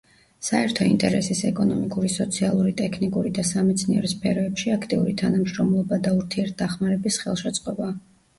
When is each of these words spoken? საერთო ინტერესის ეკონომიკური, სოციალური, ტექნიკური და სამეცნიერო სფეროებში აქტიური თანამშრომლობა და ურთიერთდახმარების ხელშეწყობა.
საერთო 0.45 0.85
ინტერესის 0.91 1.41
ეკონომიკური, 1.49 2.09
სოციალური, 2.13 2.71
ტექნიკური 2.79 3.33
და 3.39 3.45
სამეცნიერო 3.51 4.11
სფეროებში 4.15 4.73
აქტიური 4.77 5.15
თანამშრომლობა 5.21 6.01
და 6.09 6.15
ურთიერთდახმარების 6.23 7.21
ხელშეწყობა. 7.27 7.93